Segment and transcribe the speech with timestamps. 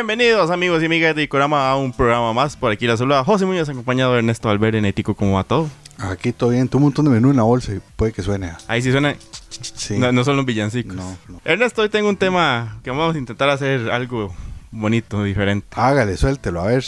[0.00, 2.56] Bienvenidos amigos y amigas de Icorama a un programa más.
[2.56, 5.14] Por aquí la saluda José Muñoz acompañado de Ernesto Albert en Ético.
[5.14, 5.68] ¿Cómo va todo?
[5.98, 8.50] Aquí todo bien, un montón de menú en la bolsa y puede que suene.
[8.66, 9.14] Ahí sí suena.
[9.50, 9.98] Sí.
[9.98, 10.94] No, no son los villancicos.
[10.96, 11.42] No, no.
[11.44, 14.34] Ernesto, hoy tengo un tema que vamos a intentar hacer algo
[14.70, 15.66] bonito, diferente.
[15.72, 16.82] Hágale, suéltelo, a ver.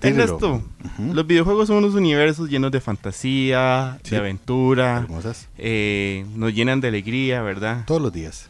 [0.00, 0.22] tírelo.
[0.22, 0.62] Ernesto,
[1.12, 4.12] los videojuegos son unos universos llenos de fantasía, Sí.
[4.12, 5.48] de aventura, Hermosas.
[5.58, 7.84] eh, nos llenan de alegría, ¿verdad?
[7.84, 8.48] Todos los días.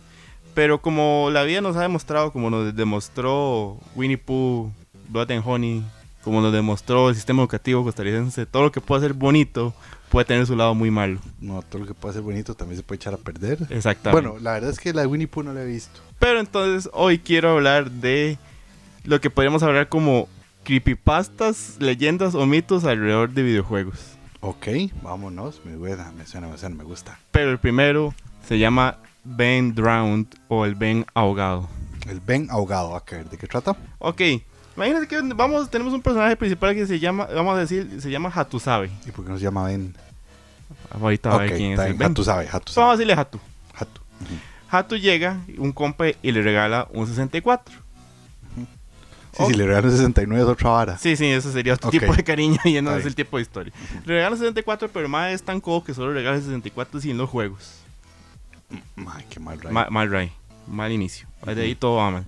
[0.55, 4.71] Pero como la vida nos ha demostrado, como nos demostró Winnie Pooh,
[5.09, 5.85] Blood and Honey,
[6.23, 9.75] como nos demostró el sistema educativo costarricense, todo lo que puede ser bonito
[10.09, 11.19] puede tener su lado muy malo.
[11.41, 13.59] No, todo lo que puede ser bonito también se puede echar a perder.
[13.69, 14.29] Exactamente.
[14.29, 16.01] Bueno, la verdad es que la de Winnie Pooh no la he visto.
[16.21, 18.39] Pero entonces hoy quiero hablar de
[19.03, 20.29] lo que podríamos hablar como
[20.63, 23.99] creepypastas, leyendas o mitos alrededor de videojuegos.
[24.41, 24.69] Ok,
[25.03, 25.61] vámonos.
[25.65, 27.19] Me suena, me suena, me suena, me gusta.
[27.33, 28.15] Pero el primero
[28.47, 31.69] se llama Ben Drowned o el Ben ahogado.
[32.09, 33.77] El Ben ahogado, a ver, ¿de qué trata?
[33.99, 34.21] Ok,
[34.77, 38.31] imagínate que vamos, tenemos un personaje principal que se llama, vamos a decir, se llama
[38.35, 38.91] Hatusabe.
[39.07, 39.95] ¿Y por qué no se llama Ben?
[40.91, 41.95] Ahorita va a ok, ver quién es el.
[41.95, 42.11] Ben.
[42.11, 43.41] Hatu sabe, Hatu Vamos a decirle Hatu.
[43.75, 44.01] Hatu.
[44.71, 47.75] Hatu llega, un compa, y le regala un 64.
[49.37, 49.51] Sí, Ok.
[49.51, 50.99] si le regalan 69 es otra vara.
[50.99, 53.73] Sí, sí, eso sería otro tipo de cariño y no es el tipo de historia.
[54.05, 57.84] Le regala 64, pero más es tan codo que solo regala 64 sin los juegos.
[58.71, 59.59] Ay, qué mal.
[59.71, 60.33] Ma- mal Ray,
[60.67, 61.27] mal inicio.
[61.45, 62.25] De ahí todo va mal.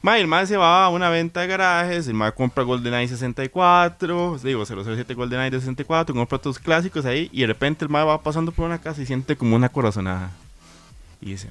[0.00, 4.38] Ma, el mae se va a una venta de garajes, el mae compra GoldenEye 64,
[4.42, 8.22] digo 007 GoldenEye de 64, compra otros clásicos ahí y de repente el mae va
[8.22, 10.30] pasando por una casa y siente como una corazonada.
[11.20, 11.50] Y dice,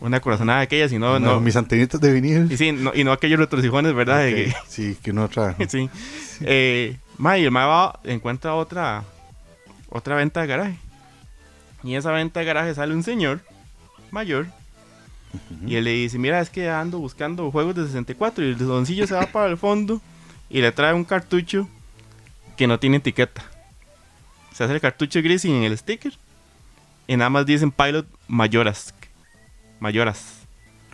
[0.00, 2.50] una corazonada de aquellas y no, No, mis antenitas de vinil.
[2.50, 4.26] y sí, no, y no aquellos retrocijones, ¿verdad?
[4.68, 5.54] Sí, que no otra.
[5.56, 5.88] que- sí.
[6.40, 9.04] Eh, ma, y el mae va, encuentra otra,
[9.90, 10.78] otra venta de garaje.
[11.84, 13.40] Y en esa venta de garaje sale un señor
[14.10, 14.46] mayor
[15.66, 19.06] y él le dice, mira, es que ando buscando juegos de 64 y el doncillo
[19.06, 20.00] se va para el fondo
[20.50, 21.68] y le trae un cartucho
[22.56, 23.42] que no tiene etiqueta.
[24.52, 26.12] Se hace el cartucho gris sin el sticker
[27.06, 28.92] y nada más dicen Pilot Mayoras.
[29.80, 30.40] Mayoras.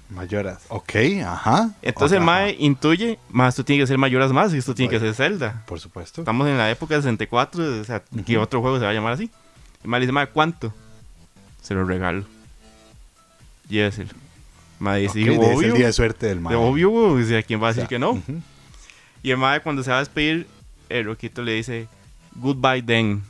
[0.09, 0.61] Mayoras.
[0.69, 0.93] Ok,
[1.27, 1.71] ajá.
[1.83, 4.89] Entonces el Ajá, Mae intuye, más esto tiene que ser Mayoras más y esto tiene
[4.89, 5.13] que Vaya.
[5.13, 5.65] ser Zelda.
[5.67, 6.23] Por supuesto.
[6.23, 8.43] Estamos en la época de 64, o sea, que Ujú.
[8.43, 9.31] otro juego se va a llamar así.
[9.83, 10.73] El Mae le dice, Mae, ¿cuánto?
[11.63, 12.25] Se lo regalo.
[13.69, 14.11] Lléveselo.
[14.79, 15.75] Mae dice, de- es el obvio.
[15.75, 16.55] día de suerte del De mae.
[16.55, 18.23] obvio, güey, sea, ¿quién va a O sea, decir que no?
[19.23, 20.47] Y el Mae cuando se va a despedir,
[20.89, 21.89] el Roquito le dice,
[22.37, 23.23] goodbye then.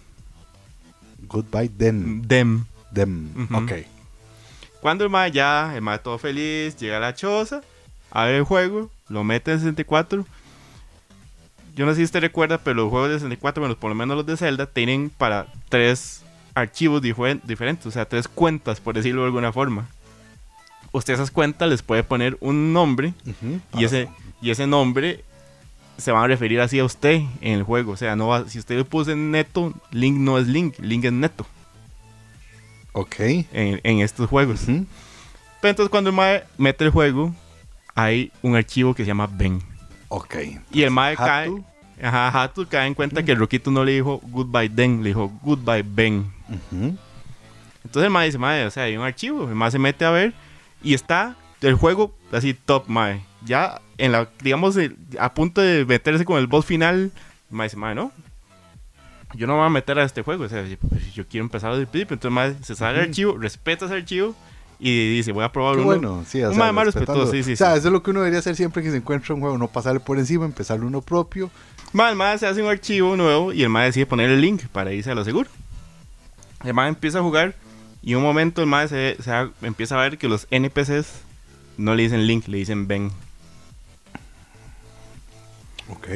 [1.26, 2.22] Goodbye then.
[2.28, 2.64] Them.
[2.92, 3.30] Them.
[3.44, 3.56] Ujú.
[3.64, 3.72] Ok.
[4.80, 7.62] Cuando el Mae ya, el Mae todo feliz, llega a la choza,
[8.10, 10.24] abre el juego, lo mete en 64.
[11.74, 14.16] Yo no sé si usted recuerda, pero los juegos de 64, bueno, por lo menos
[14.16, 16.22] los de Zelda, tienen para tres
[16.58, 19.88] archivos difer- diferentes, o sea, tres cuentas, por decirlo de alguna forma.
[20.92, 23.12] Usted a esas cuentas les puede poner un nombre
[23.76, 24.08] y ese,
[24.40, 25.22] y ese nombre
[25.98, 27.92] se va a referir así a usted en el juego.
[27.92, 31.04] O sea, no va, si usted le puso en neto, Link no es Link, Link
[31.04, 31.46] es neto
[32.92, 33.16] Ok.
[33.20, 34.60] en, en estos juegos.
[34.66, 37.34] Pero entonces cuando el mae mete el juego,
[37.94, 39.60] hay un archivo que se llama Ben.
[40.08, 40.36] Ok.
[40.72, 41.50] Y el mae cae.
[42.02, 45.32] Ajá, Hatu cae en cuenta que el Roquito no le dijo goodbye then, le dijo
[45.42, 46.30] goodbye Ben.
[46.48, 46.96] Ujú.
[47.84, 49.48] Entonces el mae dice, mae, o sea, hay un archivo.
[49.48, 50.34] El mae se mete a ver
[50.82, 53.22] y está el juego así top, mae.
[53.44, 57.10] Ya en la, digamos, el- a punto de meterse con el boss final,
[57.50, 58.12] el mae dice, mae, no.
[59.34, 61.70] Yo no me voy a meter a este juego, o sea, yo, pues, quiero empezar
[61.70, 62.14] desde el principio.
[62.14, 63.10] Entonces el mae se sale el Ujú.
[63.10, 64.34] archivo, respeta ese archivo
[64.80, 65.86] y dice, voy a probar Qué uno.
[65.86, 67.78] bueno, sí, o un sea, más respetuoso, sí, sí, O sea, sí.
[67.80, 70.00] eso es lo que uno debería hacer siempre que se encuentra un juego, no pasarle
[70.00, 71.50] por encima, empezar uno propio.
[71.92, 74.64] Mae, el mae se hace un archivo nuevo y el mae decide poner el link
[74.66, 75.48] para irse a lo seguro.
[76.64, 77.54] El mae empieza a jugar
[78.02, 79.16] y un momento el mae se,
[79.62, 81.22] empieza a ver que los NPCs
[81.78, 83.10] no le dicen link, le dicen Ben.
[85.88, 86.08] Ok.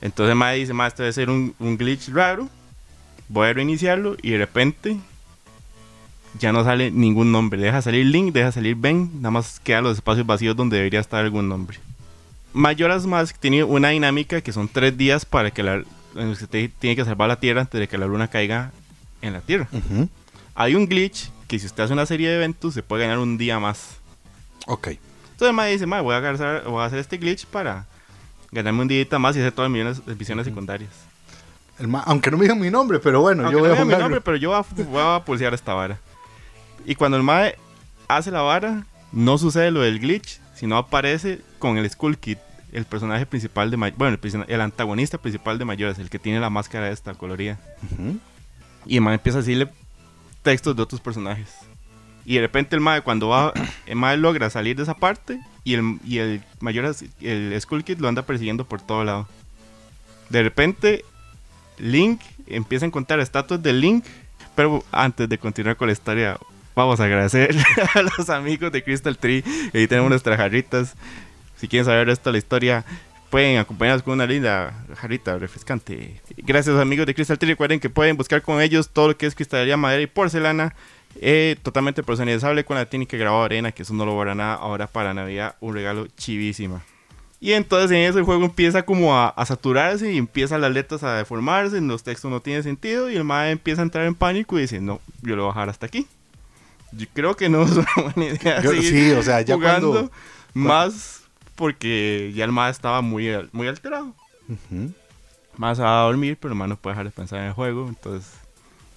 [0.00, 2.48] Entonces el mae dice, mae, esto debe ser un, un glitch raro.
[3.28, 4.98] Voy a reiniciarlo y de repente
[6.38, 7.60] ya no sale ningún nombre.
[7.60, 11.24] Deja salir link, deja salir Ben, nada más quedan los espacios vacíos donde debería estar
[11.24, 11.78] algún nombre.
[12.52, 15.82] Mayoras Mask tiene una dinámica que son tres días para que la,
[16.50, 18.72] te- tiene que salvar la Tierra antes de que la Luna caiga
[19.22, 19.68] en la Tierra.
[20.54, 23.38] Hay un glitch que si usted hace una serie de eventos se puede ganar un
[23.38, 23.96] día más.
[24.66, 24.88] Ok.
[24.88, 26.14] Entonces el mae dice, mae, voy
[26.66, 27.86] voy a hacer este glitch para
[28.50, 29.82] ganarme un día más y hacer todas mis
[30.18, 30.90] misiones, secundarias.
[31.78, 33.76] El ma- aunque no me digan mi nombre, pero bueno, Aunque yo voy no a
[33.76, 34.04] diga mi jugarlo.
[34.04, 35.98] nombre, pero yo voy a, voy a pulsear esta vara.
[36.84, 37.56] Y cuando el mae
[38.08, 42.38] hace la vara, no sucede lo del glitch, sino aparece con el Skull Kid,
[42.72, 46.38] el personaje principal de May- bueno, el, el antagonista principal de Mayores, el que tiene
[46.38, 47.58] la máscara esta colorida.
[48.86, 49.68] Y el mae empieza a decirle
[50.42, 51.48] textos de otros personajes.
[52.24, 53.52] Y de repente el mae cuando va,
[53.86, 57.98] el mae logra salir de esa parte y el, y el mayor, el Skull Kid
[57.98, 59.28] lo anda persiguiendo por todo lado.
[60.28, 61.04] De repente,
[61.78, 64.04] Link empieza a encontrar estatuas de Link,
[64.54, 66.38] pero antes de continuar con la historia,
[66.74, 67.54] vamos a agradecer
[67.94, 69.44] a los amigos de Crystal Tree.
[69.74, 70.94] Ahí tenemos nuestras jarritas.
[71.56, 72.84] Si quieren saber esto de la historia,
[73.30, 76.20] pueden acompañarnos con una linda jarrita refrescante.
[76.36, 77.50] Gracias amigos de Crystal Tree.
[77.50, 80.74] Recuerden que pueden buscar con ellos todo lo que es cristalería, madera y porcelana.
[81.20, 84.54] eh, totalmente personalizable con la técnica grabada arena, que eso no lo borra nada.
[84.54, 86.82] Ahora para Navidad, un regalo chivísima.
[87.42, 91.80] Y entonces en ese juego empieza como a, saturarse y empiezan las letras a deformarse,
[91.80, 94.80] los textos no tienen sentido y el mae empieza a entrar en pánico y dice,
[94.80, 96.06] no, yo lo voy a dejar hasta aquí.
[96.96, 98.60] Yo creo que no es una buena idea.
[98.62, 100.10] Yo- sí, o sea, ya jugando cuando-
[100.54, 101.22] más
[101.54, 104.14] porque ya el mae estaba muy, muy alterado.
[104.48, 104.92] Ujú.
[105.56, 107.86] Más se va a dormir, pero mae no puede dejar de pensar en el juego.
[107.88, 108.30] Entonces,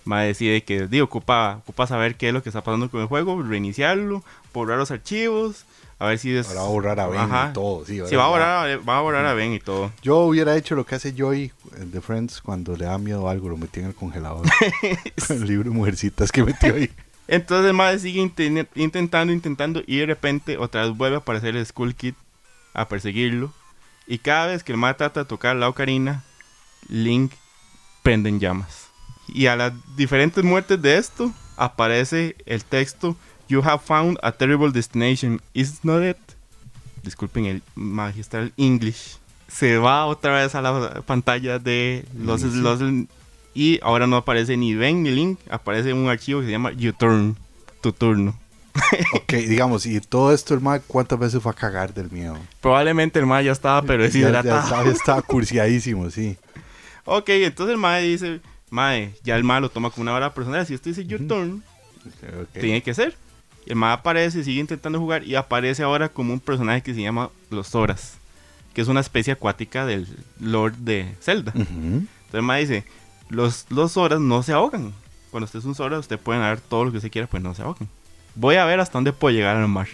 [0.05, 3.07] mae decide que digo, ocupa, ocupa saber qué es lo que está pasando con el
[3.07, 5.65] juego, reiniciarlo, borrar los archivos,
[5.99, 6.47] a ver si es.
[6.49, 7.47] Ahora va a borrar a Ben Ajá.
[7.51, 7.85] y todo.
[7.85, 9.91] Sí, Sí, va a borrar, a- va a borrar a Ben y todo.
[10.01, 13.49] Yo hubiera hecho lo que hace Joy de Friends cuando le da miedo a algo,
[13.49, 14.45] lo metí en el congelador.
[15.29, 16.89] el libro de mujercitas que metió ahí.
[17.27, 21.55] Entonces el mae sigue inten- intentando, intentando y de repente otra vez vuelve a aparecer
[21.55, 22.13] el Skull Kid
[22.73, 23.51] a perseguirlo.
[24.07, 26.23] Y cada vez que el mae trata de tocar la ocarina,
[26.87, 27.31] Link
[28.03, 28.89] prende en llamas.
[29.27, 33.15] Y a las diferentes muertes de esto aparece el texto
[33.47, 36.17] You have found a terrible destination, is not it?
[37.03, 39.17] Disculpen el magistral English.
[39.47, 42.79] Se va otra vez a la pantalla de los, los
[43.55, 47.35] y ahora no aparece ni Ben ni Link, aparece un archivo que se llama U-Turn,
[47.81, 48.37] tu turno.
[49.13, 52.37] Ok, digamos, y todo esto, el mae, ¿cuántas veces fue a cagar del miedo?
[52.61, 54.59] Probablemente el mae ya estaba pero ya, ya deshidratado.
[54.59, 56.37] estaba, ya estaba cursiadísimo, sí.
[57.05, 60.65] Ok, entonces el mae dice, mae, ya el mae lo toma como una hora personal,
[60.67, 61.63] si esto dice U-Turn,
[62.41, 62.59] Ok.
[62.59, 63.15] tiene que ser.
[63.65, 67.29] El mae aparece, sigue intentando jugar y aparece ahora como un personaje que se llama
[67.49, 68.15] Los Zoras,
[68.73, 70.05] que es una especie acuática del
[70.41, 71.53] Lord de Zelda.
[71.55, 72.83] Entonces el mae dice,
[73.29, 74.93] los, los Zoras no se ahogan.
[75.31, 77.53] Cuando usted es un Zora, usted puede dar todo lo que usted quiera, pues no
[77.53, 77.89] se ahogan.
[78.35, 79.87] Voy a ver hasta dónde puedo llegar al mar.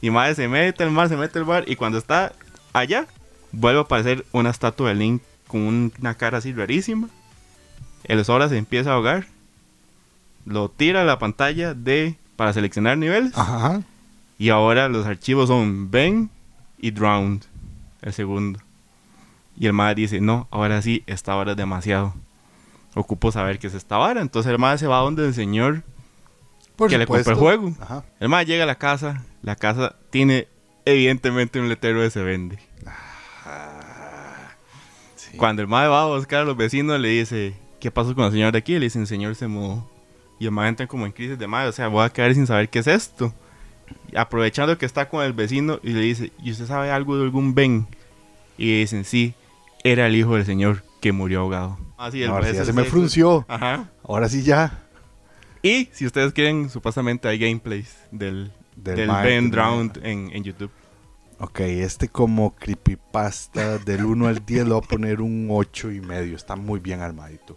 [0.00, 2.32] Y mae se mete al mar, se mete al mar y cuando está
[2.72, 3.06] allá,
[3.52, 7.08] vuelve a aparecer una estatua de Link con un- una cara así rarísima.
[8.04, 9.26] El Zora se empieza a ahogar.
[10.44, 13.36] Lo tira a la pantalla de para seleccionar niveles.
[13.36, 13.82] Ajá.
[14.38, 16.30] Y ahora los archivos son Ben
[16.78, 17.42] y Drowned,
[18.02, 18.58] el segundo.
[19.56, 22.14] Y el madre dice, no, ahora sí, esta hora es demasiado.
[22.94, 24.20] Ocupo saber qué es esta vara.
[24.20, 25.82] Entonces el madre se va donde el señor
[26.76, 27.74] Por que le compró el juego.
[27.80, 28.04] Ajá.
[28.20, 29.24] El madre llega a la casa.
[29.42, 30.48] La casa tiene
[30.84, 32.58] evidentemente un letrero de se vende.
[35.16, 35.36] Sí.
[35.36, 38.32] Cuando el madre va a buscar a los vecinos, le dice, ¿qué pasó con el
[38.32, 38.74] señor de aquí?
[38.74, 39.88] Le dice, el señor se mudó.
[40.38, 42.46] Y el madre entra como en crisis de madre, o sea, voy a quedar sin
[42.46, 43.32] saber qué es esto.
[44.10, 47.22] Y aprovechando que está con el vecino y le dice, ¿y usted sabe algo de
[47.22, 47.86] algún Ben?
[48.58, 49.34] Y le dicen, sí,
[49.84, 51.78] era el hijo del señor que murió ahogado.
[51.98, 53.44] Así Ahora sí, ya se me frunció.
[53.48, 53.90] Ajá.
[54.04, 54.78] Ahora sí ya.
[55.62, 60.70] Y si ustedes quieren, supuestamente hay gameplays del, Del Ben Drowned en, en YouTube.
[61.38, 66.00] Ok, este como creepypasta del 1 al 10 le voy a poner un 8 y
[66.00, 66.36] medio.
[66.36, 67.56] Está muy bien armadito.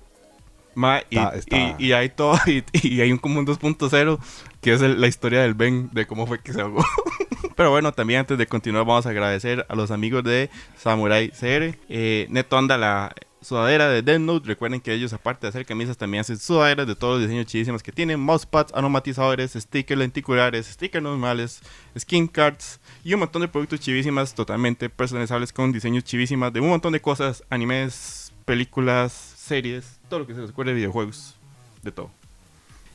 [0.76, 4.20] Ma, y, Está- está- y- y hay todo, y, y hay un como un 2.0
[4.62, 6.84] que es el- la historia del Ben, de cómo fue que se ahogó.
[7.56, 11.78] Pero bueno, también antes de continuar vamos a agradecer a los amigos de Samurai CR.
[11.90, 14.48] Eh, Neto anda la sudadera de Death Note.
[14.48, 17.82] Recuerden que ellos aparte de hacer camisas también hacen sudaderas de todos los diseños chidísimos
[17.82, 18.20] que tienen.
[18.20, 21.62] Mousepads, aromatizadores, stickers lenticulares, stickers normales,
[21.98, 26.70] skin cards y un montón de productos chivísimas totalmente personalizables con diseños chivísimas de un
[26.70, 31.36] montón de cosas, animes, películas, series, todo lo que se les ocurre, videojuegos,
[31.84, 32.12] de todo.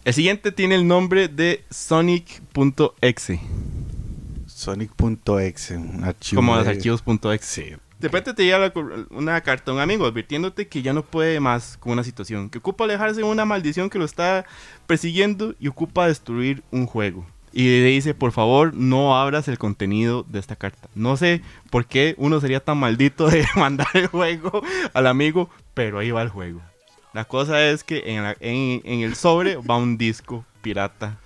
[0.05, 3.40] El siguiente tiene el nombre de Sonic.exe,
[4.61, 6.38] Sonic.exe, un archivo.
[6.40, 7.79] como los archivos.exe.
[7.99, 8.73] De repente te llega
[9.11, 12.59] una carta a un amigo advirtiéndote que ya no puede más con una situación, que
[12.59, 14.47] ocupa alejarse de una maldición que lo está
[14.87, 17.26] persiguiendo y ocupa destruir un juego.
[17.52, 20.88] Y le dice, por favor, no abras el contenido de esta carta.
[20.95, 24.62] No sé por qué uno sería tan maldito de mandar el juego
[24.95, 26.61] al amigo, pero ahí va el juego.
[27.12, 31.19] La cosa es que en, la- en- en el sobre va un disco pirata,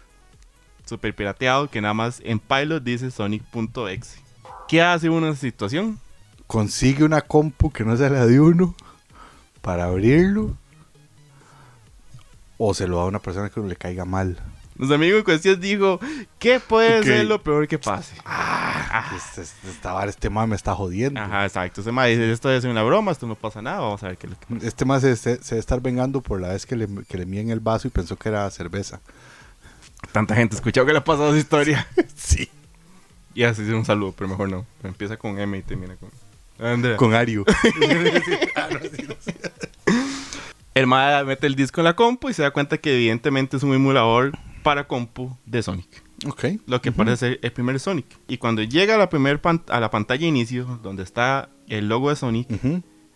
[0.84, 4.18] super pirateado, que nada más en Pilot dice Sonic.exe.
[4.68, 5.98] ¿Qué hace uno en esa situación?
[6.46, 8.74] Consigue una compu que no sea la de uno
[9.60, 10.56] para abrirlo.
[12.56, 14.38] O se lo da a una persona que no le caiga mal.
[14.76, 16.00] Los amigos en cuestión dijo,
[16.38, 18.16] ¿qué puede ser lo peor que pase?
[19.14, 21.20] Este, este, esta vara, este mae me está jodiendo.
[21.20, 21.82] Ajá, exacto.
[21.82, 24.26] Se me dice, esto es una broma, esto no pasa nada, vamos a ver qué
[24.26, 24.66] es lo que pasa.
[24.66, 27.26] Este más se, se, se debe estar vengando por la vez que le, que le
[27.26, 29.00] mía en el vaso y pensó que era cerveza.
[30.12, 31.86] Tanta gente escuchó que le ha pasado esa historia.
[32.16, 32.48] Sí.
[33.34, 34.64] Y así es un saludo, pero mejor no.
[34.84, 36.10] Empieza con M y termina con...
[36.64, 36.96] Andrea.
[36.96, 37.44] Con Ario.
[40.74, 43.62] El mae mete el disco en la compu y se da cuenta que evidentemente es
[43.62, 44.32] un emulador
[44.64, 46.02] para compu de Sonic.
[46.26, 46.44] ok.
[46.66, 48.06] Lo que parece ser el primer Sonic.
[48.26, 51.88] Y cuando llega a la, primer pan- a la pantalla de inicio, donde está el
[51.88, 52.48] logo de Sonic.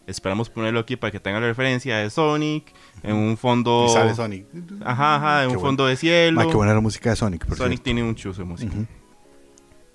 [0.08, 2.72] Esperamos ponerlo aquí para que tenga la referencia de Sonic,
[3.02, 3.86] en un fondo...
[3.88, 4.46] Y sale Sonic.
[4.84, 5.68] Ajá, ajá, en Qué un bueno.
[5.68, 6.36] fondo de cielo.
[6.36, 7.84] Ma, qué buena la música de Sonic, por Sonic cierto.
[7.84, 8.72] tiene un chuzo de música.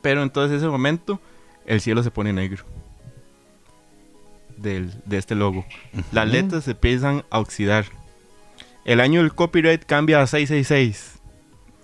[0.02, 1.20] Pero entonces en ese momento
[1.66, 2.64] el cielo se pone negro.
[4.56, 5.66] Del, de este logo.
[6.12, 7.86] Las letras se empiezan a oxidar.
[8.86, 11.20] El año del copyright cambia a 666.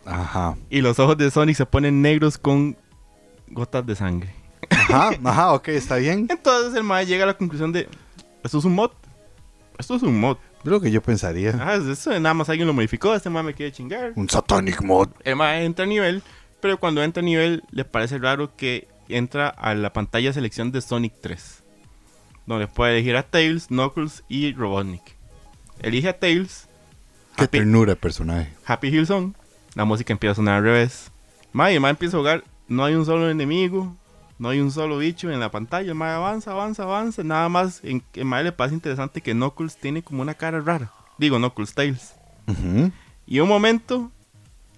[0.05, 0.55] Ajá.
[0.69, 2.77] Y los ojos de Sonic se ponen negros con
[3.47, 4.29] gotas de sangre.
[4.69, 6.27] Ajá, ajá, ok, está bien.
[6.29, 7.87] Entonces el mae llega a la conclusión de...
[8.43, 8.91] Esto es un mod.
[9.77, 10.37] Esto es un mod.
[10.59, 11.55] Es lo que yo pensaría.
[11.59, 13.13] Ah, eso nada más alguien lo modificó.
[13.13, 14.13] Este mae me quiere chingar.
[14.15, 15.09] Un Satanic Mod.
[15.23, 16.21] El mae entra a nivel,
[16.59, 20.71] pero cuando entra a nivel le parece raro que entra a la pantalla de selección
[20.71, 21.63] de Sonic 3,
[22.45, 25.15] donde puede elegir a Tails, Knuckles y Robotnik.
[25.81, 26.67] Elige a Tails,
[27.35, 28.53] Qué Happy, ternura de personaje.
[28.65, 29.33] Happy Hill Song,
[29.75, 31.11] la música empieza a sonar al revés.
[31.53, 33.95] Mae, mae empieza a jugar, no hay un solo enemigo,
[34.39, 37.81] no hay un solo bicho en la pantalla, el mae avanza, avanza, avanza, nada más,
[37.83, 41.73] en, el mae le pasa interesante que Knuckles tiene como una cara rara, digo Knuckles,
[41.75, 42.13] Tails.
[42.47, 42.91] Ujú.
[43.27, 44.11] Y un momento,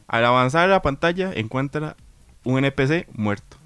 [0.07, 1.95] al avanzar la pantalla, encuentra
[2.43, 3.57] un NPC muerto.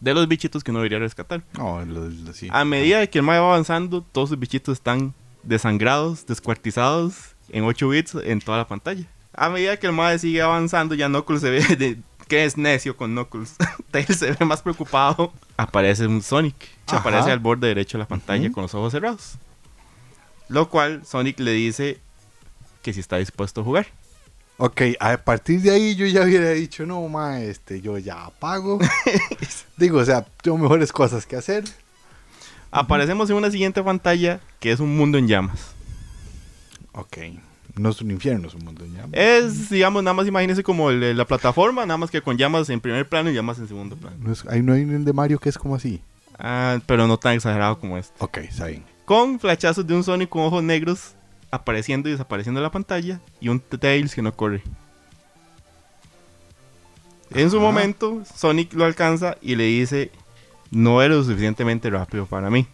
[0.00, 1.42] De los bichitos que no debería rescatar.
[1.56, 2.48] No, lo- lo- sí.
[2.52, 7.64] A medida de que el mae va avanzando, todos sus bichitos están desangrados, descuartizados en
[7.64, 9.06] 8 bits en toda la pantalla.
[9.32, 12.96] A medida que el mae sigue avanzando, ya Knuckles se ve de que es necio
[12.96, 13.56] con Knuckles.
[13.90, 15.32] Tails se ve más preocupado.
[15.56, 16.56] Aparece un Sonic.
[16.86, 16.98] Ajá.
[16.98, 19.34] Aparece al borde derecho de la pantalla con los ojos cerrados.
[20.48, 21.98] Lo cual Sonic le dice
[22.82, 23.86] que si está dispuesto a jugar.
[24.58, 28.78] Ok, a partir de ahí yo ya hubiera dicho, no, ma, este, yo ya apago.
[29.76, 31.64] Digo, o sea, tengo mejores cosas que hacer.
[32.70, 35.74] Aparecemos en una siguiente pantalla que es un mundo en llamas.
[36.92, 37.18] Ok.
[37.76, 39.10] No es un infierno, es un mundo en llamas.
[39.12, 42.70] Es, digamos, nada más imagínense como el de la plataforma, nada más que con llamas
[42.70, 44.16] en primer plano y llamas en segundo plano.
[44.18, 46.00] No, es- ahí no hay un de Mario que es como así.
[46.38, 48.14] Ah, pero no tan exagerado como este.
[48.18, 48.82] Ok, está bien.
[49.04, 51.14] Con flashazos de un Sonic con ojos negros
[51.50, 54.62] apareciendo y desapareciendo en la pantalla y un Tails que no corre.
[57.30, 60.10] En su momento, Sonic lo alcanza y le dice,
[60.70, 62.66] no eres lo suficientemente rápido para mí.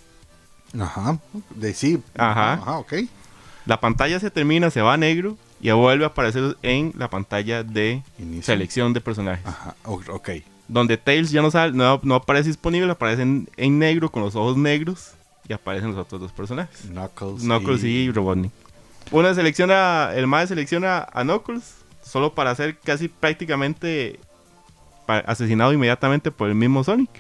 [0.79, 1.19] Ajá.
[1.55, 2.03] De sí.
[2.17, 2.55] Ajá.
[2.55, 2.93] Ajá, ok.
[3.67, 7.63] La pantalla se termina, se va a negro y vuelve a aparecer en la pantalla
[7.63, 8.43] de Inicio.
[8.43, 9.47] selección de personajes.
[9.47, 10.31] Ajá, ok.
[10.67, 14.35] Donde Tails ya no, sale, no, no aparece disponible, aparece en, en negro con los
[14.35, 15.13] ojos negros
[15.49, 16.87] y aparecen los otros dos personajes.
[16.89, 17.43] Knuckles.
[17.43, 18.53] Knuckles y, Robotnik.
[19.11, 24.19] Una selecciona, el MAE selecciona a Knuckles solo para ser casi prácticamente
[25.07, 27.11] asesinado inmediatamente por el mismo Sonic.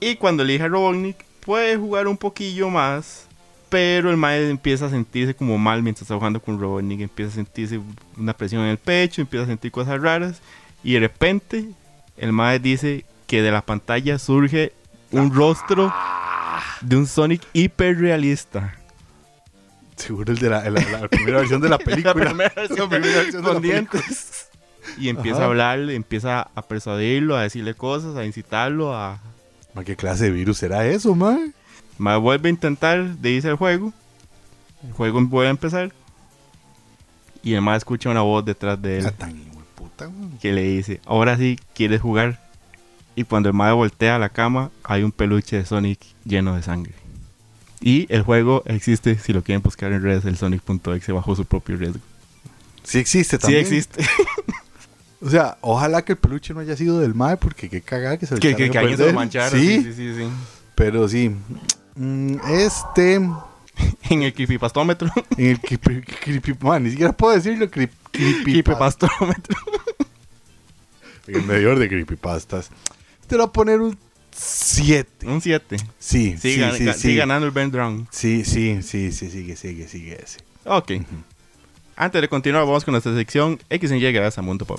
[0.00, 3.27] Y cuando elige a Robotnik puede jugar un poquillo más,
[3.68, 7.34] pero el MAE empieza a sentirse como mal mientras está jugando con Robotnik, empieza a
[7.34, 7.80] sentirse
[8.16, 10.40] una presión en el pecho, empieza a sentir cosas raras
[10.82, 11.68] y de repente
[12.16, 14.72] el MAE dice que de la pantalla surge
[15.10, 15.92] un rostro
[16.80, 18.74] de un Sonic hiperrealista.
[19.96, 22.14] Seguro el de la, la- la primera versión de la película.
[22.14, 24.48] La primera versión, primera versión de con dientes.
[24.98, 25.44] Y empieza Ajá.
[25.44, 29.20] a hablarle, empieza a persuadirlo, a decirle cosas, a incitarlo, a...
[29.84, 31.54] ¿Qué clase de virus será eso, man?
[31.98, 33.92] Ma vuelve a intentar de irse al juego.
[34.86, 35.92] El juego vuelve a empezar.
[37.42, 39.34] Y el ma escucha una voz detrás de él Ah, tan
[39.74, 42.40] puta, que le dice, ahora sí, ¿quieres jugar?
[43.14, 46.62] Y cuando el ma voltea a la cama, hay un peluche de Sonic lleno de
[46.62, 46.94] sangre.
[47.80, 51.76] Y el juego existe, si lo quieren buscar en redes, el Sonic.exe bajo su propio
[51.76, 52.00] riesgo.
[52.82, 53.60] Sí existe Sí también.
[53.62, 54.04] existe.
[55.20, 58.26] O sea, ojalá que el peluche no haya sido del mae, porque qué cagada que
[58.26, 59.50] se lo que, que, que alguien se lo manchara.
[59.50, 60.28] Sí, Sí, sí, sí, sí.
[60.76, 61.34] pero sí.
[61.98, 63.34] Mm, Este, en
[64.10, 65.10] En el creepypastómetro.
[65.36, 67.68] el creepy, creepy- man, ni siquiera puedo decirlo.
[67.70, 69.56] Creepypastómetro.
[71.26, 72.70] En el medidor de creepypastas.
[73.26, 73.98] Te lo voy a poner un
[74.32, 75.26] 7.
[75.26, 75.76] Un 7.
[75.98, 76.92] Sí, sí, sí, sí.
[76.94, 78.08] sigue ganando el Ben Drown.
[78.10, 80.38] Sí, sí, sí, sí, sigue, sigue, sigue ese.
[80.64, 80.92] Ok.
[81.96, 84.78] Antes de continuar, vamos con nuestra sección X en Y gracias a Mundo Pop.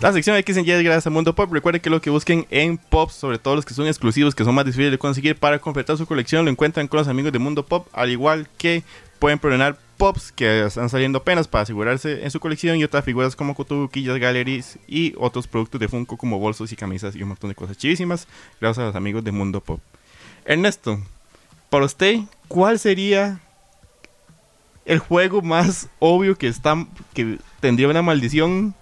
[0.00, 1.52] La sección X en Y es gracias a Mundo Pop.
[1.52, 4.54] Recuerden que lo que busquen en Pop, sobre todo los que son exclusivos, que son
[4.54, 7.66] más difíciles de conseguir para completar su colección, lo encuentran con los amigos de Mundo
[7.66, 8.82] Pop, al igual que
[9.18, 13.36] pueden preordenar Pops que están saliendo apenas para asegurarse en su colección y otras figuras
[13.36, 17.50] como cotubuquillas, galleries y otros productos de Funko como bolsos y camisas y un montón
[17.50, 18.26] de cosas chivísimas
[18.58, 19.80] gracias a los amigos de Mundo Pop.
[20.46, 20.98] Ernesto,
[21.68, 23.42] para usted, ¿cuál sería
[24.86, 28.74] el juego más obvio que está que tendría una maldición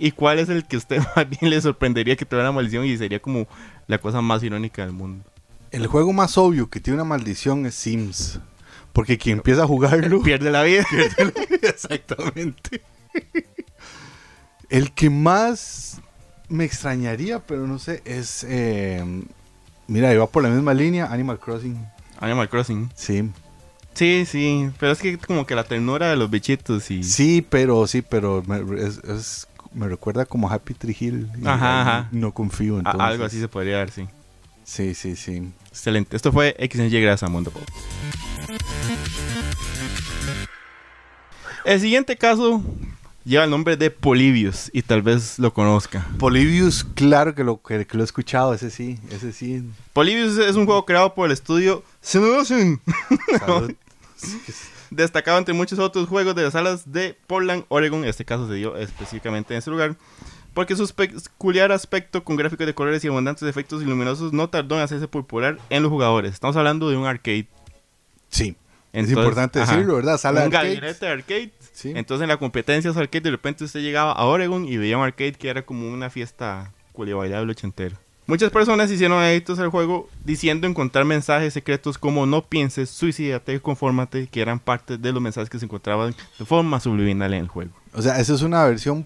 [0.00, 2.84] y cuál es el que a usted más bien le sorprendería que tuviera una maldición
[2.86, 3.46] y sería como
[3.86, 5.24] la cosa más irónica del mundo.
[5.70, 8.40] El juego más obvio que tiene una maldición es Sims.
[8.92, 10.20] Porque quien empieza a jugarlo.
[10.24, 10.84] Pierde la vida.
[11.62, 12.82] Exactamente.
[14.68, 16.00] El que más
[16.48, 18.44] me extrañaría, pero no sé, es.
[18.48, 19.04] eh,
[19.86, 21.76] mira, iba por la misma línea, Animal Crossing.
[22.18, 22.90] Animal Crossing.
[22.94, 23.30] Sí.
[23.94, 27.02] Sí, sí, pero es que como que la ternura de los bichitos y...
[27.02, 28.42] Sí, pero sí, pero
[28.76, 31.28] es- me recuerda como Happy Tree Hill.
[31.40, 32.08] y Ajá, ajá.
[32.12, 33.00] No confío entonces.
[33.00, 34.06] algo así se podría dar, sí.
[34.64, 35.50] Sí, sí, sí.
[35.68, 36.16] Excelente.
[36.16, 37.62] Esto fue XNY gracias a Mundo Pop.
[41.64, 42.62] El siguiente caso
[43.24, 46.06] lleva el nombre de Polybius y tal vez lo conozca.
[46.18, 49.62] Polybius, claro que lo, que, que lo he escuchado, ese sí, ese sí.
[49.92, 52.80] Polybius es un juego creado por el estudio Cinelution,
[53.38, 53.72] Salud.
[54.90, 58.04] destacado entre muchos otros juegos de las salas de Portland, Oregon.
[58.04, 59.96] Este caso se dio específicamente en ese lugar.
[60.54, 64.82] Porque su peculiar aspecto con gráficos de colores y abundantes efectos luminosos no tardó en
[64.82, 66.34] hacerse popular en los jugadores.
[66.34, 67.46] Estamos hablando de un arcade.
[68.28, 68.56] Sí,
[68.92, 69.72] es importante ajá.
[69.72, 70.18] decirlo, ¿verdad?
[70.18, 71.52] Sala un gabinete de arcade.
[71.72, 71.92] Sí.
[71.94, 75.04] Entonces en la competencia de arcade de repente usted llegaba a Oregon y veía un
[75.04, 77.96] arcade que era como una fiesta culibailable ochentera.
[78.30, 84.28] Muchas personas hicieron adictos al juego diciendo encontrar mensajes secretos como no pienses, suicídate, confórmate,
[84.28, 87.72] que eran parte de los mensajes que se encontraban de forma subliminal en el juego.
[87.92, 89.04] O sea, esa es una versión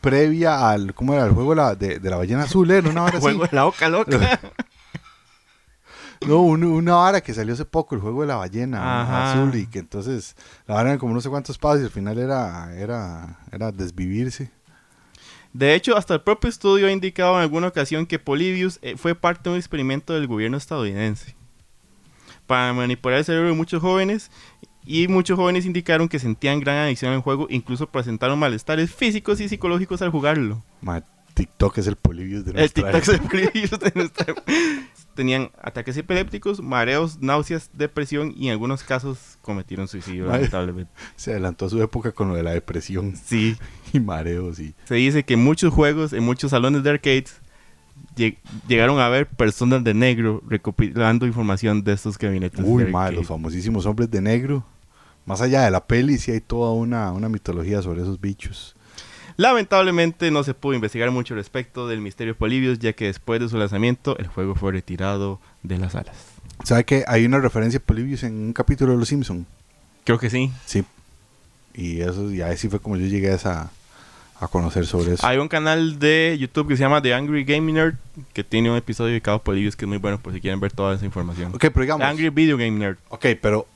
[0.00, 1.26] previa al, ¿cómo era?
[1.26, 2.88] El juego de la, de, de la ballena azul, ¿era?
[2.88, 3.24] Una vara El así.
[3.36, 4.40] juego de la boca loca.
[6.26, 9.32] No, un- una vara que salió hace poco, el juego de la ballena Ajá.
[9.32, 10.36] azul, y que entonces
[10.68, 14.48] la vara eran como no sé cuántos pasos y al final era, era, era desvivirse.
[15.52, 19.14] De hecho, hasta el propio estudio ha indicado en alguna ocasión que Polybius eh, fue
[19.14, 21.34] parte de un experimento del gobierno estadounidense
[22.46, 24.30] para manipular el cerebro de muchos jóvenes
[24.84, 29.48] y muchos jóvenes indicaron que sentían gran adicción al juego, incluso presentaron malestares físicos y
[29.48, 30.62] psicológicos al jugarlo.
[30.80, 33.12] Ma, TikTok es el Polybius de El nuestra TikTok época.
[33.12, 34.34] de Polybius de nuestra-
[35.14, 40.38] Tenían ataques epilépticos, mareos, náuseas, depresión y en algunos casos cometieron suicidio, Madre.
[40.38, 40.90] lamentablemente.
[41.16, 43.56] Se adelantó a su época con lo de la depresión Sí,
[43.92, 44.74] y mareos y...
[44.86, 47.40] Se dice que en muchos juegos, en muchos salones de arcades,
[48.16, 52.60] lleg- llegaron a ver personas de negro recopilando información de estos gabinetes.
[52.64, 53.16] Uy, de ma, arcade.
[53.18, 54.64] los famosísimos hombres de negro.
[55.26, 58.74] Más allá de la peli, sí hay toda una, una mitología sobre esos bichos.
[59.36, 63.56] Lamentablemente no se pudo investigar mucho respecto del misterio Polybius, ya que después de su
[63.56, 66.16] lanzamiento el juego fue retirado de las salas.
[66.64, 69.46] ¿Sabe que hay una referencia a Polybius en un capítulo de Los Simpson?
[70.04, 70.50] Creo que sí.
[70.66, 70.84] Sí.
[71.74, 73.70] Y eso, y ahí sí fue como yo llegué a, esa-
[74.38, 75.26] a conocer sobre eso.
[75.26, 77.94] Hay un canal de YouTube que se llama The Angry Game Nerd,
[78.32, 80.72] que tiene un episodio dedicado a Polybius que es muy bueno por si quieren ver
[80.72, 81.52] toda esa información.
[81.54, 82.04] Ok, pero The.
[82.04, 82.98] Angry Video Game Nerd.
[83.08, 83.66] Ok, pero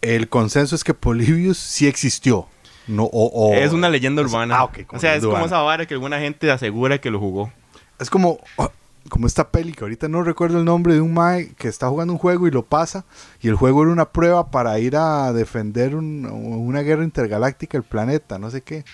[0.00, 2.46] el consenso es que Polybius sí existió.
[2.88, 4.56] No, o, o- es una leyenda es- urbana.
[4.58, 5.46] ah, ok, o sea, es leyenda como urbana.
[5.46, 7.52] esa vara que alguna gente asegura que lo jugó.
[7.98, 8.38] Es como,
[9.08, 12.12] como esta peli que ahorita no recuerdo el nombre de un Mae que está jugando
[12.12, 13.04] un juego y lo pasa.
[13.40, 17.84] Y el juego era una prueba para ir a defender un- una guerra intergaláctica el
[17.84, 18.84] planeta, no sé qué.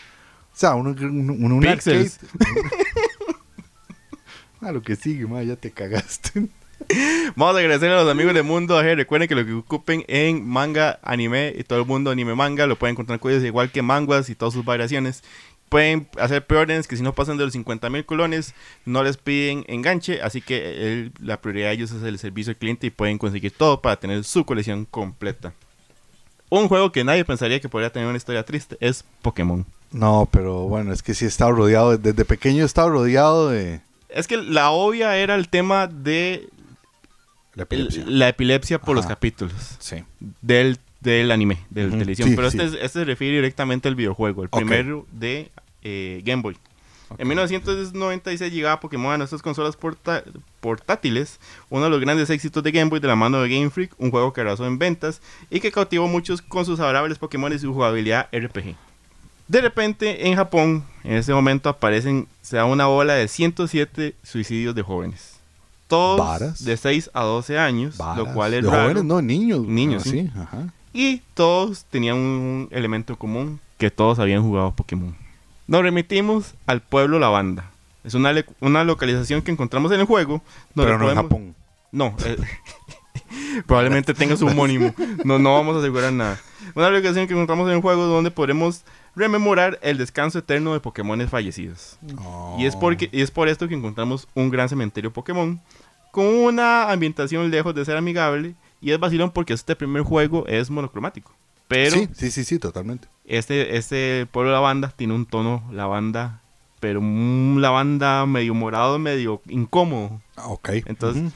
[0.53, 2.11] O sea, un, un, un- arcade.
[4.61, 6.48] Ah, lo que sigue, Mae, ya te cagaste.
[7.36, 8.94] Vamos a agradecer a los amigos de Mundo AG.
[8.96, 12.76] Recuerden que lo que ocupen en manga, anime y todo el mundo anime manga lo
[12.76, 15.22] pueden encontrar con ellos, igual que manguas y todas sus variaciones.
[15.68, 18.54] Pueden hacer preórdenes que si no pasan de los 50 mil colones
[18.86, 20.56] no les piden enganche, así que
[20.92, 23.96] el- la prioridad de ellos es el servicio al cliente y pueden conseguir todo para
[23.96, 25.52] tener su colección completa.
[26.48, 29.66] Un juego que nadie pensaría que podría tener una historia triste es Pokémon.
[29.92, 33.50] No, pero bueno, es que sí he estado rodeado, de- desde pequeño he estado rodeado
[33.50, 36.48] de Es que la obvia era el tema de
[37.59, 38.05] la epilepsia.
[38.07, 39.53] la epilepsia por los capítulos.
[39.79, 40.03] Sí.
[40.40, 42.29] del, del anime, de la televisión.
[42.31, 42.59] sí, Pero sí.
[42.59, 45.51] este, es- este se refiere directamente al videojuego, el primero de
[45.83, 46.57] eh, Game Boy.
[47.11, 47.21] Ok.
[47.21, 50.25] En 1996 llegaba Pokémon a nuestras consolas porta-
[50.61, 51.40] portátiles,
[51.71, 54.11] uno de los grandes éxitos de Game Boy de la mano de Game Freak, un
[54.11, 57.59] juego que arrasó en ventas y que cautivó a muchos con sus adorables Pokémon y
[57.59, 58.75] su jugabilidad RPG.
[59.47, 64.75] De repente, en Japón, en ese momento aparecen, se da una ola de 107 suicidios
[64.75, 65.38] de jóvenes.
[65.88, 66.64] Todos Varas.
[66.64, 68.83] de 6 a 12 años, lo cual es de raro.
[68.85, 69.66] jóvenes, no, niños.
[69.66, 70.31] Niños, Ah, sí.
[70.38, 70.66] Ajá.
[70.92, 75.14] Y todos tenían un elemento común, que todos habían jugado Pokémon.
[75.66, 77.70] Nos remitimos al pueblo Lavanda.
[78.05, 80.42] Es una, una localización que encontramos en el juego.
[80.74, 81.55] Pero no en Japón.
[81.92, 82.37] No, eh,
[83.66, 84.94] probablemente tenga su homónimo.
[85.24, 86.38] No, no vamos a asegurar nada.
[86.74, 88.83] Una localización que encontramos en el juego donde podremos
[89.18, 91.98] rememorar el descanso eterno de Pokémones fallecidos.
[92.59, 95.61] Y es, porque, y es por esto que encontramos un gran cementerio Pokémon
[96.11, 98.54] con una ambientación lejos de ser amigable.
[98.81, 101.33] Y es vacilón porque este primer juego es monocromático.
[101.66, 103.09] Pero Sí, sí, sí, sí, totalmente.
[103.26, 106.40] este, este pueblo lavanda tiene un tono lavanda,
[106.81, 110.20] pero un lavanda medio morado, medio incómodo.
[110.37, 110.70] Ah, Ok.
[110.87, 111.33] Entonces, Ujú.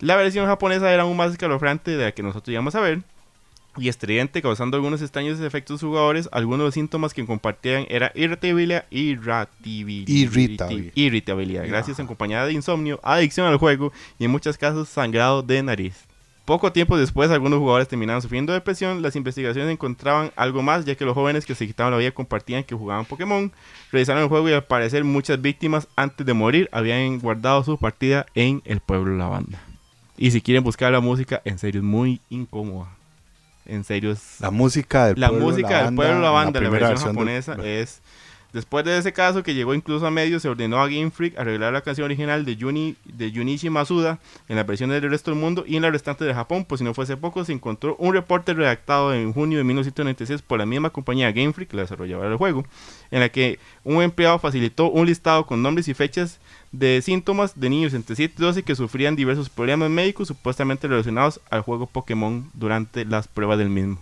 [0.00, 3.02] La versión japonesa era aún más escalofriante de la que nosotros íbamos a ver
[3.80, 6.28] y estridente, causando algunos extraños efectos jugadores.
[6.32, 8.84] Algunos de los síntomas que compartían era irritabilidad,
[10.94, 12.04] irritabilidad, gracias Ajá.
[12.04, 16.08] acompañada de insomnio, adicción al juego y en muchos casos sangrado de nariz.
[16.48, 19.02] Poco tiempo después, algunos jugadores terminaron sufriendo depresión.
[19.02, 22.64] Las investigaciones encontraban algo más, ya que los jóvenes que se quitaban la vida compartían
[22.64, 23.52] que jugaban Pokémon,
[23.92, 28.24] revisaron el juego y al parecer muchas víctimas antes de morir habían guardado su partida
[28.34, 29.60] en el pueblo Lavanda.
[30.16, 32.97] Y si quieren buscar la música, en serio es muy incómoda.
[33.68, 34.40] En serio es...
[34.40, 37.56] La música del La pueblo música del Lavanda, pueblo en Lavanda, la, primera versión japonesa,
[37.62, 38.00] es...
[38.52, 41.74] Después de ese caso, que llegó incluso a medios, se ordenó a Game Freak arreglar
[41.74, 45.76] la canción original de, Juni, Junichi Masuda en la versión del resto del mundo y
[45.76, 46.64] en la restante de Japón.
[46.64, 50.58] Pues si no fuese poco, se encontró un reporte redactado en junio de 1996 por
[50.58, 52.64] la misma compañía Game Freak, la desarrolladora del juego,
[53.10, 56.38] en la que un empleado facilitó un listado con nombres y fechas
[56.72, 61.38] de síntomas de niños entre 7 y 12 que sufrían diversos problemas médicos supuestamente relacionados
[61.50, 63.98] al juego Pokémon durante las pruebas del mismo.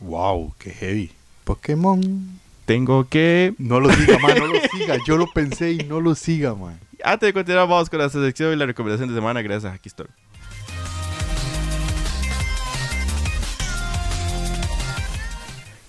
[0.00, 1.12] Wow, qué heavy.
[1.44, 2.39] Pokémon.
[2.70, 4.96] Tengo que No lo siga, man, no lo siga.
[5.04, 6.78] Yo lo pensé y no lo siga, man.
[7.02, 9.88] Antes de continuar, vamos con la sección y la recomendación de semana gracias a Hacky
[9.88, 10.08] Store.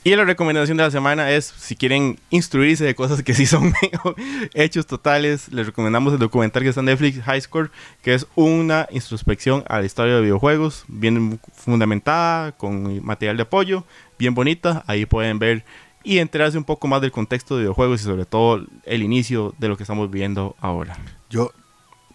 [0.03, 3.75] Y la recomendación de la semana es, si quieren instruirse de cosas que sí son
[4.55, 7.69] hechos totales, les recomendamos el documental que está en Netflix, High Score,
[8.01, 13.85] que es una introspección a la historia de videojuegos, bien fundamentada, con material de apoyo,
[14.17, 14.83] bien bonita.
[14.87, 15.63] Ahí pueden ver
[16.03, 19.67] y enterarse un poco más del contexto de videojuegos y sobre todo el inicio de
[19.67, 20.97] lo que estamos viendo ahora.
[21.29, 21.51] Yo,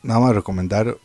[0.03, 0.97] nada más recomendar,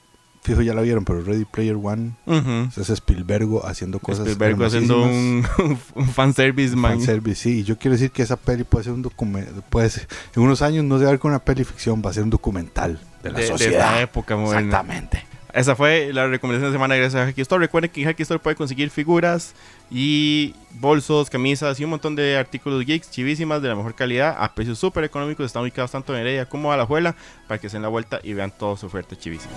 [0.44, 2.70] fijo ya la vieron, pero Ready Player One, Ujú.
[2.82, 5.46] es Spielberg haciendo cosas Spielberg haciendo un,
[5.96, 6.94] un fanservice, man.
[6.98, 10.08] Fanservice, sí, y yo quiero decir que esa peli puede ser un documental, puede ser-
[10.36, 12.24] en unos años no se va a ver con una peli ficción, va a ser
[12.24, 13.92] un documental de la de, de sociedad.
[13.94, 14.62] esa época moderna.
[14.62, 15.26] Exactamente.
[15.54, 17.62] Esa fue la recomendación de semana gracias a Hacky Store.
[17.62, 19.54] Recuerden que en Hacky Store pueden conseguir figuras
[19.90, 24.56] y bolsos, camisas y un montón de artículos geeks chivísimas de la mejor calidad a
[24.56, 25.46] precios súper económicos.
[25.46, 27.16] Están ubicados tanto en Heredia como a la Juela
[27.48, 29.54] para que se den la vuelta y vean toda su oferta chivísima.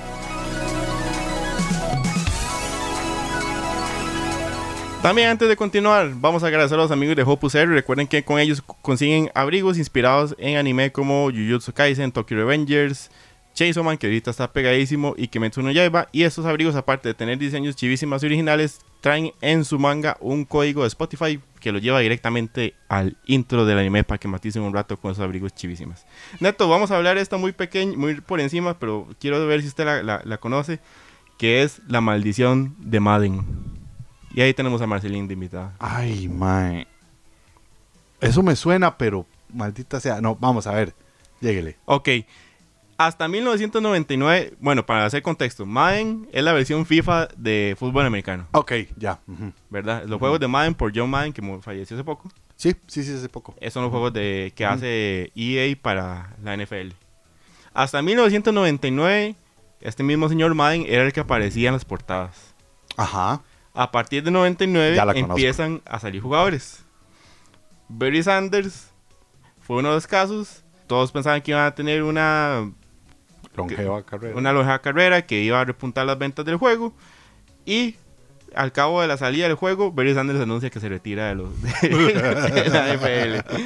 [5.01, 7.73] También antes de continuar, vamos a agradecer a los amigos de Hopus R.
[7.73, 13.11] Recuerden que con ellos consiguen abrigos inspirados en anime como Jujutsu Kaisen, Tokyo Revengers,
[13.55, 16.09] Chainsaw Man, que ahorita está pegadísimo, y Kimetsu no Yaiba.
[16.13, 20.45] Y estos abrigos, aparte de tener diseños chivísimas y originales, traen en su manga un
[20.45, 24.75] código de Spotify que lo lleva directamente al intro del anime para que maticen un
[24.75, 26.05] rato con esos abrigos chivísimas.
[26.41, 29.69] Neto, vamos a hablar de esta muy pequeña, muy por encima, pero quiero ver si
[29.69, 30.81] usted la, la- la conoce,
[31.39, 33.45] que es La Maldición de Madden.
[34.35, 35.75] Y ahí tenemos a Marcelín de invitada.
[35.79, 36.89] Ay, mae.
[38.21, 40.21] Eso me suena, pero maldita sea.
[40.21, 40.95] No, vamos a ver.
[41.41, 41.77] Lléguele.
[41.85, 42.09] Ok.
[42.97, 48.73] Hasta 1999, bueno, para hacer contexto, Madden es la versión FIFA de fútbol americano, Ok,
[48.97, 49.19] ya.
[49.71, 50.05] ¿verdad?
[50.07, 53.29] Los juegos de Madden por John Madden, que falleció hace poco, Sí, sí, sí, hace
[53.29, 53.55] poco.
[53.61, 56.93] esos son los juegos de, que hace EA para la NFL.
[57.73, 59.35] Hasta 1999,
[59.81, 62.55] este mismo señor Madden era el que aparecía en las portadas.
[62.97, 63.43] Ajá.
[63.75, 65.33] A partir de 99 Ya la conozco.
[65.35, 66.85] empiezan a salir jugadores.
[67.89, 68.89] Barry Sanders
[69.61, 70.63] fue uno de los casos.
[70.87, 72.71] Todos pensaban que iban a tener una
[73.57, 74.37] Longeva carrera.
[74.37, 76.95] una longeva carrera que iba a repuntar las ventas del juego.
[77.67, 77.97] Y
[78.55, 81.63] al cabo de la salida del juego, Barry Sanders anuncia que se retira de, los,
[81.63, 83.57] de la NFL.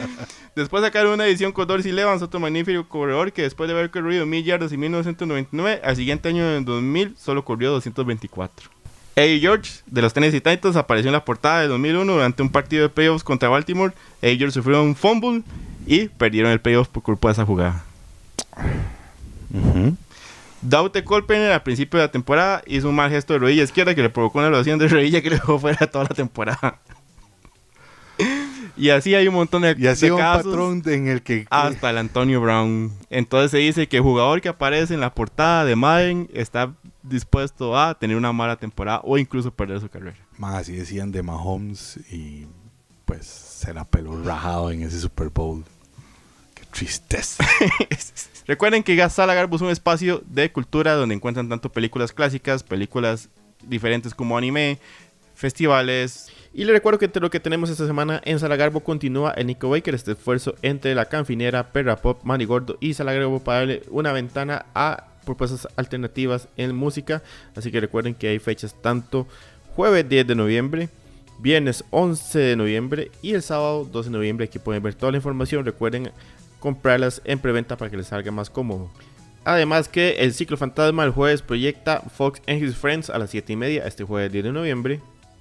[0.57, 4.27] Después sacaron una edición con Dorsey Levans, otro magnífico corredor que después de haber corrido
[4.27, 8.71] 1000 yardas en 1999, al siguiente año en 2000 solo corrió 224.
[9.17, 12.83] Eddie George de los Tennessee Titans apareció en la portada de 2001 durante un partido
[12.83, 13.93] de playoffs contra Baltimore.
[14.23, 15.43] Eddie George sufrió un fumble
[15.87, 17.85] y perdieron el playoff por culpa de esa jugada.
[19.59, 19.97] Ujú.
[20.61, 24.03] Daute Kolpener al principio de la temporada hizo un mal gesto de rodilla izquierda que
[24.03, 26.81] le provocó una lesión de rodilla que le dejó fuera toda la temporada.
[28.77, 31.47] y así hay un montón de, Y así de un casos patrón en el que.
[31.51, 32.93] hasta el Antonio Brown.
[33.09, 37.79] Entonces se dice que el jugador que aparece en la portada de Madden está dispuesto
[37.79, 40.17] a tener una mala temporada o incluso perder su carrera.
[40.37, 42.47] Más así decían de Mahomes y
[43.05, 45.65] pues se la peló rajado en ese Super Bowl.
[46.79, 47.45] Tristeza.
[48.47, 53.31] Recuerden que Sala Garbo es un espacio de cultura donde encuentran tanto películas clásicas, películas
[53.65, 54.79] diferentes como anime,
[55.35, 56.31] festivales.
[56.55, 59.93] Y le recuerdo que lo que tenemos esta semana en Salagarbo continúa el Nico Baker,
[59.93, 64.67] este esfuerzo entre la canfinera, Perra Pop, Manny Gordo y Salagarbo para darle una ventana
[64.73, 67.25] a propuestas alternativas en música.
[67.57, 69.27] Así que recuerden que hay fechas tanto
[69.75, 70.89] jueves 10 de noviembre
[71.39, 74.47] viernes 11 de noviembre y el sábado 12 de noviembre.
[74.47, 75.65] Aquí pueden ver toda la información.
[75.65, 76.11] Recuerden
[76.61, 78.91] comprarlas en preventa para que les salga más cómodo.
[79.45, 83.53] Además que el ciclo fantasma el jueves proyecta Fox and His Friends a las 7
[83.53, 85.01] y media este jueves 10 de noviembre.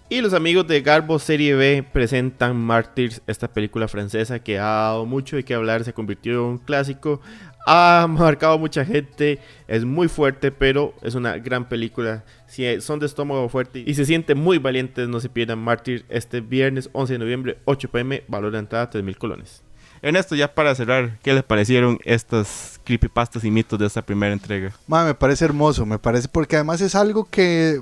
[0.10, 5.06] Y los amigos de Garbo Serie B presentan Martyrs, esta película francesa que ha dado
[5.06, 7.20] mucho y que hablar, se convirtió en un clásico,
[7.66, 12.24] ha marcado mucha gente, es muy fuerte, pero es una gran película.
[12.48, 16.40] Si son de estómago fuerte y se sienten muy valientes, no se pierdan Martyrs este
[16.40, 19.67] viernes 11 de noviembre, 8 pm, valor de entrada 3.000 colones.
[20.02, 24.34] En esto, ya para cerrar, ¿qué les parecieron estos creepypastas y mitos de esta primera
[24.34, 24.72] entrega?
[24.88, 27.82] me parece hermoso, me parece porque además es algo que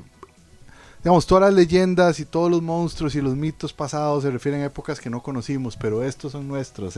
[1.06, 4.66] digamos, todas las leyendas y todos los monstruos y los mitos pasados se refieren a
[4.66, 6.96] épocas que no conocimos, pero estos son nuestros.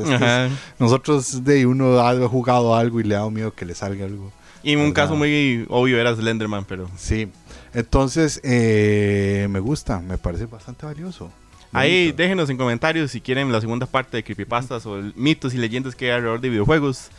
[0.80, 4.32] nosotros de uno ha jugado algo y le ha dado miedo que le salga algo.
[4.64, 6.90] Y en un caso muy obvio era Slenderman, pero...
[6.96, 7.30] Sí,
[7.74, 11.30] entonces eh, me gusta, me parece bastante valioso.
[11.74, 15.58] Ahí déjenos en comentarios si quieren la segunda parte de Creepypastas o el mitos y
[15.58, 17.10] leyendas que hay alrededor de videojuegos.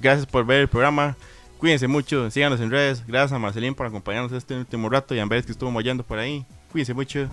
[0.00, 1.16] Gracias por ver el programa.
[1.58, 3.04] Cuídense mucho, síganos en redes.
[3.06, 6.18] Gracias a Marcelín por acompañarnos este último rato y a Andrés que estuvo mollando por
[6.18, 6.44] ahí.
[6.72, 7.28] Cuídense mucho.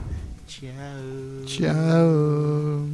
[0.48, 0.74] Chao.
[1.48, 2.86] Chao.